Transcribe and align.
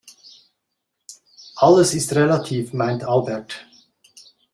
Alles 1.57 1.93
ist 1.93 2.15
relativ, 2.15 2.73
meint 2.73 3.03
Albert. 3.03 3.67